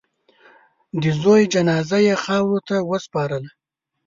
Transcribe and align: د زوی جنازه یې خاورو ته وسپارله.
د 1.01 1.03
زوی 1.21 1.43
جنازه 1.53 1.97
یې 2.07 2.15
خاورو 2.23 2.59
ته 2.67 2.75
وسپارله. 2.89 3.51